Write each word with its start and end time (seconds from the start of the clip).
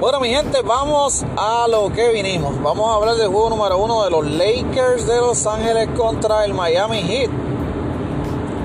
Bueno, 0.00 0.18
mi 0.18 0.30
gente, 0.30 0.62
vamos 0.62 1.24
a 1.36 1.68
lo 1.68 1.92
que 1.92 2.08
vinimos. 2.10 2.60
Vamos 2.60 2.90
a 2.90 2.94
hablar 2.94 3.14
del 3.14 3.28
juego 3.28 3.50
número 3.50 3.78
uno 3.78 4.02
de 4.02 4.10
los 4.10 4.28
Lakers 4.28 5.06
de 5.06 5.16
Los 5.16 5.46
Ángeles 5.46 5.88
contra 5.96 6.44
el 6.44 6.54
Miami 6.54 7.02
Heat. 7.02 7.49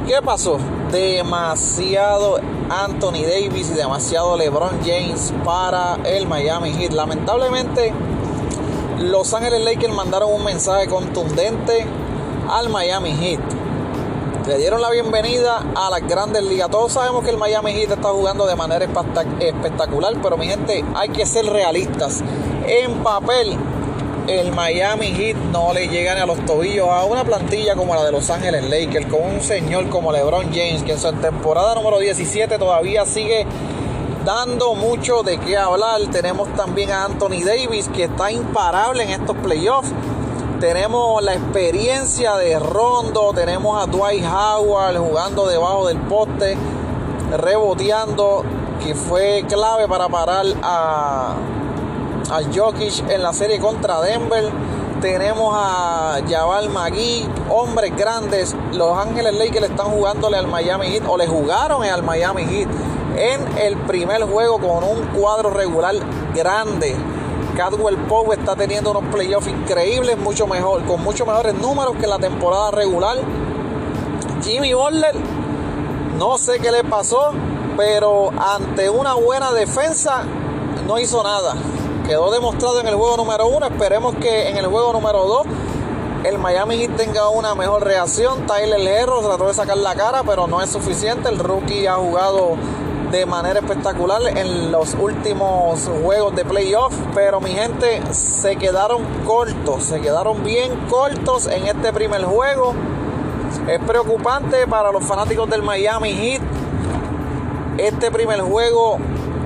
¿Qué 0.08 0.22
pasó? 0.22 0.60
Demasiado 0.92 2.40
Anthony 2.70 3.24
Davis 3.24 3.72
y 3.72 3.74
demasiado 3.74 4.38
LeBron 4.38 4.80
James 4.86 5.34
para 5.44 5.96
el 6.06 6.28
Miami 6.28 6.74
Heat. 6.74 6.92
Lamentablemente, 6.92 7.92
Los 9.00 9.34
Ángeles 9.34 9.62
Lakers 9.62 9.94
mandaron 9.94 10.32
un 10.32 10.44
mensaje 10.44 10.88
contundente 10.88 11.88
al 12.48 12.70
Miami 12.70 13.14
Heat 13.14 13.66
le 14.48 14.60
dieron 14.60 14.80
la 14.80 14.92
bienvenida 14.92 15.64
a 15.74 15.90
las 15.90 16.08
grandes 16.08 16.44
ligas. 16.44 16.70
Todos 16.70 16.92
sabemos 16.92 17.24
que 17.24 17.32
el 17.32 17.38
Miami 17.38 17.74
Heat 17.74 17.94
está 17.94 18.10
jugando 18.10 18.46
de 18.46 18.56
manera 18.56 18.86
espectacular, 18.86 20.14
pero 20.22 20.38
mi 20.38 20.48
gente, 20.48 20.86
hay 20.94 21.10
que 21.10 21.26
ser 21.26 21.48
realistas. 21.48 22.22
En 22.68 23.02
papel, 23.02 23.58
el 24.28 24.52
Miami 24.52 25.08
Heat 25.08 25.36
no 25.52 25.74
le 25.74 25.88
llegan 25.88 26.18
a 26.18 26.26
los 26.26 26.44
tobillos 26.46 26.90
a 26.90 27.06
una 27.06 27.24
plantilla 27.24 27.76
como 27.76 27.96
la 27.96 28.04
de 28.04 28.12
Los 28.12 28.30
Ángeles 28.30 28.70
Lakers, 28.70 29.06
con 29.08 29.22
un 29.22 29.42
señor 29.42 29.90
como 29.90 30.12
LeBron 30.12 30.46
James, 30.54 30.84
que 30.84 30.94
en 30.94 31.00
su 31.00 31.12
temporada 31.14 31.76
número 31.76 32.00
17 32.00 32.58
todavía 32.58 33.06
sigue 33.06 33.46
dando 34.26 34.76
mucho 34.76 35.24
de 35.24 35.38
qué 35.40 35.58
hablar. 35.58 36.02
Tenemos 36.12 36.54
también 36.56 36.92
a 36.92 37.06
Anthony 37.06 37.44
Davis, 37.46 37.90
que 37.90 38.06
está 38.06 38.32
imparable 38.32 39.04
en 39.04 39.12
estos 39.12 39.36
playoffs 39.38 39.92
tenemos 40.60 41.22
la 41.22 41.34
experiencia 41.34 42.38
de 42.38 42.58
Rondo, 42.58 43.34
tenemos 43.34 43.82
a 43.82 43.88
Dwight 43.88 44.24
Howard 44.24 44.98
jugando 44.98 45.48
debajo 45.48 45.88
del 45.88 45.98
poste, 45.98 46.58
reboteando, 47.38 48.44
que 48.84 48.96
fue 48.96 49.44
clave 49.48 49.88
para 49.88 50.08
parar 50.08 50.46
a, 50.64 51.36
a 52.30 52.42
Jokic 52.54 53.10
en 53.10 53.24
la 53.24 53.34
serie 53.34 53.60
contra 53.60 54.02
Denver. 54.02 54.52
Tenemos 55.02 55.54
a 55.56 56.20
Jabal 56.28 56.70
Magui, 56.70 57.28
hombres 57.50 57.96
grandes. 57.96 58.56
Los 58.74 58.98
Ángeles 58.98 59.34
Lakers 59.34 59.70
están 59.70 59.88
jugándole 59.88 60.38
al 60.38 60.48
Miami 60.48 60.88
Heat 60.88 61.04
o 61.08 61.18
le 61.18 61.28
jugaron 61.28 61.84
al 61.84 62.04
Miami 62.04 62.44
Heat 62.44 62.70
en 63.18 63.58
el 63.58 63.78
primer 63.78 64.24
juego 64.24 64.60
con 64.60 64.84
un 64.84 65.06
cuadro 65.14 65.50
regular 65.50 65.96
grande 66.34 66.96
Cadwell 67.56 67.98
Powe 68.10 68.34
está 68.34 68.56
teniendo 68.56 68.92
unos 68.92 69.04
playoffs 69.06 69.48
increíbles, 69.48 70.18
mucho 70.18 70.46
mejor, 70.46 70.84
con 70.84 71.02
mucho 71.02 71.26
mejores 71.26 71.54
números 71.56 71.96
que 71.96 72.06
la 72.06 72.20
temporada 72.20 72.72
regular. 72.72 73.18
Jimmy 74.44 74.74
Butler, 74.74 75.16
no 76.20 76.38
sé 76.38 76.60
qué 76.60 76.70
le 76.72 76.84
pasó, 76.84 77.32
pero 77.78 78.30
ante 78.38 78.90
una 78.90 79.14
buena 79.14 79.54
defensa 79.54 80.24
no 80.86 81.00
hizo 81.00 81.24
nada. 81.24 81.56
Quedó 82.08 82.30
demostrado 82.30 82.80
en 82.82 82.88
el 82.88 82.94
juego 82.94 83.18
número 83.18 83.48
uno. 83.48 83.66
Esperemos 83.66 84.16
que 84.16 84.50
en 84.50 84.58
el 84.58 84.68
juego 84.68 84.94
número 84.94 85.26
dos 85.26 85.48
el 86.24 86.38
Miami 86.38 86.78
Heat 86.78 86.96
tenga 86.98 87.30
una 87.30 87.56
mejor 87.56 87.84
reacción. 87.84 88.46
Tyler 88.46 88.80
Herro 88.80 89.22
trató 89.22 89.48
de 89.48 89.56
sacar 89.56 89.78
la 89.78 89.96
cara, 89.96 90.22
pero 90.24 90.46
no 90.46 90.62
es 90.62 90.70
suficiente. 90.70 91.30
El 91.30 91.40
rookie 91.40 91.88
ha 91.88 91.96
jugado 91.96 92.58
de 93.12 93.26
manera 93.26 93.60
espectacular 93.60 94.22
en 94.38 94.72
los 94.72 94.94
últimos 94.94 95.90
juegos 96.04 96.36
de 96.36 96.46
playoff, 96.46 96.94
pero 97.16 97.42
mi 97.42 97.52
gente 97.52 98.02
se 98.14 98.56
quedaron 98.56 99.04
cortos, 99.26 99.84
se 99.84 100.00
quedaron 100.00 100.44
bien 100.44 100.76
cortos 100.88 101.48
en 101.48 101.68
este 101.68 101.92
primer 101.92 102.24
juego. 102.26 102.76
Es 103.68 103.80
preocupante 103.80 104.68
para 104.68 104.92
los 104.92 105.04
fanáticos 105.04 105.50
del 105.50 105.64
Miami 105.64 106.14
Heat. 106.14 106.42
Este 107.78 108.12
primer 108.12 108.42
juego 108.42 109.00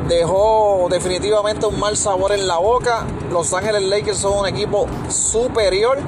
dejó 0.09 0.87
definitivamente 0.89 1.65
un 1.67 1.79
mal 1.79 1.95
sabor 1.95 2.31
en 2.31 2.47
la 2.47 2.57
boca. 2.57 3.05
Los 3.31 3.53
Ángeles 3.53 3.83
Lakers 3.83 4.17
son 4.17 4.39
un 4.39 4.47
equipo 4.47 4.87
superior. 5.07 5.99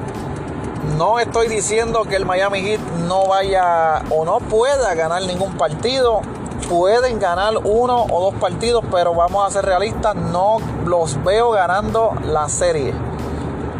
No 0.97 1.19
estoy 1.19 1.47
diciendo 1.47 2.03
que 2.03 2.15
el 2.15 2.25
Miami 2.25 2.61
Heat 2.61 2.81
no 3.07 3.27
vaya 3.27 4.01
o 4.09 4.25
no 4.25 4.39
pueda 4.39 4.93
ganar 4.95 5.21
ningún 5.21 5.55
partido 5.55 6.21
pueden 6.69 7.19
ganar 7.19 7.57
uno 7.65 8.05
o 8.09 8.31
dos 8.31 8.35
partidos, 8.35 8.83
pero 8.89 9.13
vamos 9.13 9.45
a 9.45 9.51
ser 9.51 9.65
realistas, 9.65 10.15
no 10.15 10.59
los 10.85 11.21
veo 11.21 11.51
ganando 11.51 12.13
la 12.25 12.47
serie. 12.47 12.93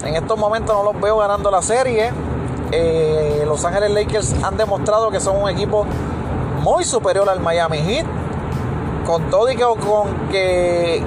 En 0.03 0.15
estos 0.15 0.37
momentos 0.37 0.75
no 0.75 0.91
los 0.91 0.99
veo 0.99 1.17
ganando 1.17 1.49
la 1.51 1.61
serie. 1.61 2.11
Eh, 2.71 3.43
los 3.47 3.63
Ángeles 3.63 3.91
Lakers 3.91 4.35
han 4.43 4.57
demostrado 4.57 5.09
que 5.09 5.21
son 5.21 5.41
un 5.41 5.49
equipo 5.49 5.85
muy 6.59 6.83
superior 6.83 7.29
al 7.29 7.39
Miami 7.39 7.77
Heat. 7.77 8.05
Con 9.05 9.29
todo 9.29 9.49
y 9.49 9.55
que, 9.55 9.63
con 9.63 10.29
que 10.29 11.03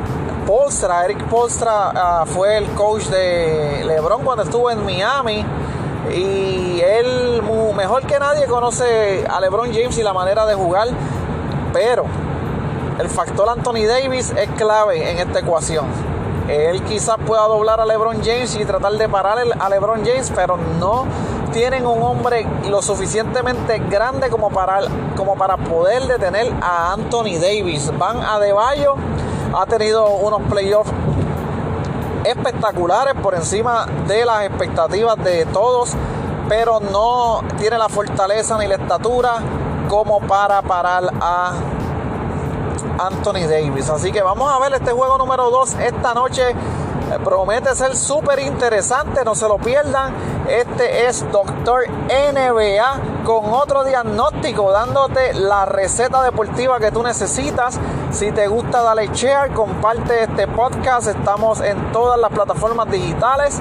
Polstra, 0.47 1.05
Eric 1.05 1.25
Polstra 1.25 1.93
ah, 1.95 2.25
fue 2.27 2.59
el 2.59 2.69
coach 2.71 3.05
de 3.05 3.83
LeBron 3.87 4.23
cuando 4.23 4.45
estuvo 4.45 4.71
en 4.71 4.85
Miami. 4.85 5.45
Y 6.15 6.81
él 6.81 7.43
mejor 7.75 8.07
que 8.07 8.19
nadie 8.19 8.47
conoce 8.47 9.25
a 9.27 9.41
LeBron 9.41 9.73
James 9.73 9.97
y 9.99 10.03
la 10.03 10.13
manera 10.13 10.45
de 10.47 10.55
jugar 10.55 10.89
pero 11.75 12.05
el 13.01 13.09
factor 13.11 13.49
Anthony 13.49 13.85
Davis 13.89 14.33
es 14.37 14.49
clave 14.51 15.11
en 15.11 15.19
esta 15.19 15.41
ecuación. 15.41 15.87
Él 16.49 16.83
quizás 16.85 17.17
pueda 17.27 17.43
doblar 17.49 17.81
a 17.81 17.85
LeBron 17.85 18.23
James 18.23 18.55
y 18.55 18.65
tratar 18.65 18.93
de 18.93 19.09
parar 19.09 19.39
a 19.59 19.69
LeBron 19.69 20.05
James, 20.07 20.31
pero 20.35 20.57
no 20.57 21.05
tienen 21.55 21.87
un 21.87 22.03
hombre 22.03 22.45
lo 22.69 22.83
suficientemente 22.83 23.79
grande 23.89 24.29
como 24.29 24.51
para, 24.51 24.81
como 25.17 25.37
para 25.37 25.57
poder 25.57 26.03
detener 26.09 26.53
a 26.61 26.93
Anthony 26.93 27.39
Davis. 27.41 27.97
Van 27.97 28.21
a 28.25 28.41
Deballo, 28.41 28.97
ha 29.57 29.65
tenido 29.65 30.05
unos 30.09 30.43
playoffs 30.51 30.91
espectaculares 32.25 33.15
por 33.23 33.37
encima 33.37 33.87
de 34.09 34.25
las 34.25 34.47
expectativas 34.47 35.17
de 35.23 35.47
todos, 35.47 35.93
pero 36.49 36.81
no 36.81 37.43
tiene 37.57 37.79
la 37.79 37.89
fortaleza 37.89 38.59
ni 38.59 38.67
la 38.67 38.75
estatura 38.75 39.35
como 39.89 40.19
para 40.23 40.61
parar 40.61 41.05
a 41.21 41.53
Anthony 42.99 43.47
Davis. 43.49 43.91
Así 43.91 44.11
que 44.11 44.23
vamos 44.23 44.53
a 44.53 44.59
ver 44.59 44.75
este 44.75 44.91
juego 44.91 45.19
número 45.19 45.51
2 45.51 45.75
esta 45.75 46.15
noche. 46.15 46.53
Eh, 47.13 47.19
promete 47.23 47.75
ser 47.75 47.97
súper 47.97 48.39
interesante, 48.39 49.25
no 49.25 49.35
se 49.35 49.47
lo 49.47 49.59
pierdan. 49.59 50.15
Este 50.49 51.07
es 51.07 51.31
Doctor 51.31 51.87
NBA 51.89 53.25
con 53.25 53.53
otro 53.53 53.85
diagnóstico, 53.85 54.71
dándote 54.71 55.35
la 55.35 55.67
receta 55.67 56.23
deportiva 56.23 56.79
que 56.79 56.91
tú 56.91 57.03
necesitas. 57.03 57.79
Si 58.11 58.33
te 58.33 58.47
gusta, 58.47 58.83
dale 58.83 59.09
share, 59.09 59.53
comparte 59.53 60.25
este 60.25 60.47
podcast. 60.49 61.09
Estamos 61.09 61.61
en 61.61 61.93
todas 61.93 62.19
las 62.19 62.31
plataformas 62.31 62.91
digitales. 62.91 63.61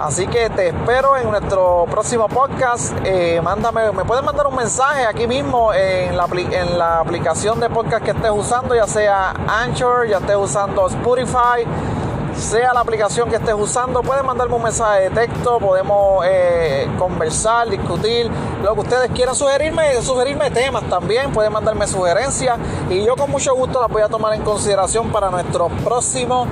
Así 0.00 0.26
que 0.26 0.50
te 0.50 0.68
espero 0.68 1.16
en 1.16 1.30
nuestro 1.30 1.86
próximo 1.90 2.28
podcast. 2.28 2.94
Eh, 3.04 3.40
mándame, 3.42 3.90
me 3.92 4.04
puedes 4.04 4.22
mandar 4.22 4.46
un 4.46 4.54
mensaje 4.54 5.06
aquí 5.06 5.26
mismo 5.26 5.72
en 5.72 6.16
la, 6.16 6.26
en 6.50 6.78
la 6.78 7.00
aplicación 7.00 7.60
de 7.60 7.70
podcast 7.70 8.04
que 8.04 8.10
estés 8.10 8.30
usando, 8.30 8.74
ya 8.74 8.86
sea 8.86 9.32
Anchor, 9.48 10.06
ya 10.06 10.18
estés 10.18 10.36
usando 10.36 10.86
Spotify, 10.86 11.64
sea 12.36 12.72
la 12.72 12.80
aplicación 12.80 13.28
que 13.28 13.36
estés 13.36 13.54
usando. 13.54 14.02
Puedes 14.02 14.24
mandarme 14.24 14.54
un 14.54 14.62
mensaje 14.62 15.02
de 15.02 15.10
texto, 15.10 15.58
podemos 15.58 16.24
eh, 16.26 16.88
conversar, 16.98 17.68
discutir, 17.68 18.30
lo 18.62 18.74
que 18.74 18.80
ustedes 18.80 19.10
quieran 19.12 19.34
sugerirme, 19.34 20.00
sugerirme 20.02 20.50
temas 20.50 20.84
también. 20.88 21.32
Pueden 21.32 21.52
mandarme 21.52 21.86
sugerencias 21.86 22.58
y 22.90 23.04
yo 23.04 23.16
con 23.16 23.30
mucho 23.30 23.54
gusto 23.54 23.80
las 23.80 23.90
voy 23.90 24.02
a 24.02 24.08
tomar 24.08 24.34
en 24.34 24.42
consideración 24.42 25.10
para 25.10 25.30
nuestro 25.30 25.68
próximo 25.68 26.46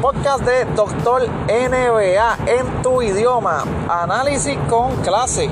podcast 0.00 0.44
de 0.44 0.64
Doctor 0.76 1.28
NBA 1.48 2.38
en 2.46 2.82
tu 2.82 3.02
idioma. 3.02 3.64
Análisis 3.88 4.56
con 4.68 4.96
clase. 5.02 5.50